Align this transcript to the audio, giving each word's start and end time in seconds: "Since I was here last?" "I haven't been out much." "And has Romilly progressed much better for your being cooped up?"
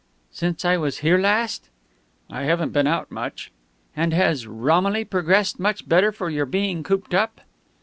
"Since 0.31 0.65
I 0.65 0.77
was 0.77 1.01
here 1.05 1.19
last?" 1.19 1.69
"I 2.27 2.41
haven't 2.45 2.73
been 2.73 2.87
out 2.87 3.11
much." 3.11 3.51
"And 3.95 4.15
has 4.15 4.47
Romilly 4.47 5.05
progressed 5.05 5.59
much 5.59 5.87
better 5.87 6.11
for 6.11 6.27
your 6.31 6.47
being 6.47 6.81
cooped 6.81 7.13
up?" 7.13 7.41